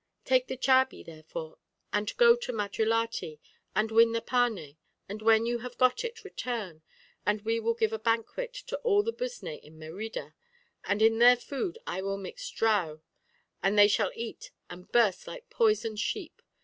Take 0.25 0.47
the 0.47 0.57
chabí, 0.57 1.05
therefore, 1.05 1.59
and 1.93 2.17
go 2.17 2.35
to 2.35 2.51
Madrilati 2.51 3.39
to 3.77 3.93
win 3.93 4.13
the 4.13 4.19
parné; 4.21 4.77
and 5.07 5.21
when 5.21 5.45
you 5.45 5.59
have 5.59 5.77
got 5.77 6.03
it, 6.03 6.23
return, 6.23 6.81
and 7.23 7.43
we 7.43 7.59
will 7.59 7.75
give 7.75 7.93
a 7.93 7.99
banquet 7.99 8.51
to 8.51 8.77
all 8.77 9.03
the 9.03 9.13
Busné 9.13 9.59
in 9.61 9.77
Merida, 9.77 10.33
and 10.85 11.03
in 11.03 11.19
their 11.19 11.35
food 11.37 11.77
I 11.85 12.01
will 12.01 12.17
mix 12.17 12.49
drao, 12.51 13.01
and 13.61 13.77
they 13.77 13.87
shall 13.87 14.11
eat 14.15 14.49
and 14.71 14.91
burst 14.91 15.27
like 15.27 15.51
poisoned 15.51 15.99
sheep.... 15.99 16.41